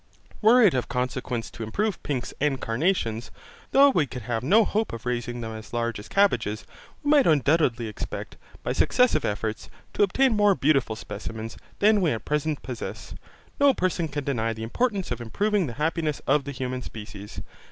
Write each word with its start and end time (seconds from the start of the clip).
Were 0.41 0.63
it 0.63 0.73
of 0.73 0.87
consequence 0.89 1.51
to 1.51 1.61
improve 1.61 2.01
pinks 2.01 2.33
and 2.41 2.59
carnations, 2.59 3.29
though 3.69 3.91
we 3.91 4.07
could 4.07 4.23
have 4.23 4.41
no 4.41 4.65
hope 4.65 4.93
of 4.93 5.05
raising 5.05 5.41
them 5.41 5.51
as 5.55 5.73
large 5.73 5.99
as 5.99 6.07
cabbages, 6.07 6.65
we 7.03 7.11
might 7.11 7.27
undoubtedly 7.27 7.85
expect, 7.87 8.35
by 8.63 8.73
successive 8.73 9.23
efforts, 9.23 9.69
to 9.93 10.01
obtain 10.01 10.35
more 10.35 10.55
beautiful 10.55 10.95
specimens 10.95 11.55
than 11.77 12.01
we 12.01 12.09
at 12.11 12.25
present 12.25 12.63
possess. 12.63 13.13
No 13.59 13.75
person 13.75 14.07
can 14.07 14.23
deny 14.23 14.53
the 14.53 14.63
importance 14.63 15.11
of 15.11 15.21
improving 15.21 15.67
the 15.67 15.73
happiness 15.73 16.19
of 16.25 16.45
the 16.45 16.51
human 16.51 16.81
species. 16.81 17.39